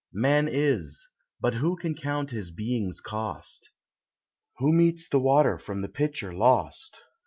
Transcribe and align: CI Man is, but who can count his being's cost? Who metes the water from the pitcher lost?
CI 0.11 0.19
Man 0.19 0.47
is, 0.47 1.05
but 1.39 1.53
who 1.53 1.75
can 1.75 1.93
count 1.93 2.31
his 2.31 2.49
being's 2.49 2.99
cost? 2.99 3.69
Who 4.57 4.73
metes 4.73 5.07
the 5.07 5.19
water 5.19 5.59
from 5.59 5.83
the 5.83 5.89
pitcher 5.89 6.33
lost? 6.33 6.99